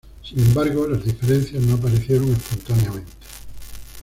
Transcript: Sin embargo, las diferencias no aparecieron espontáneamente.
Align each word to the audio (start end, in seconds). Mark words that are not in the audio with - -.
Sin 0.23 0.39
embargo, 0.39 0.87
las 0.87 1.05
diferencias 1.05 1.61
no 1.61 1.75
aparecieron 1.75 2.31
espontáneamente. 2.33 3.11